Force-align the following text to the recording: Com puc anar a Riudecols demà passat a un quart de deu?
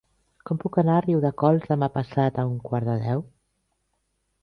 Com 0.49 0.61
puc 0.63 0.79
anar 0.83 0.95
a 1.01 1.03
Riudecols 1.07 1.69
demà 1.75 1.91
passat 1.99 2.43
a 2.45 2.49
un 2.55 2.59
quart 2.71 2.91
de 2.93 2.99
deu? 3.07 3.27